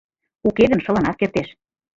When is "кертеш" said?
1.19-1.49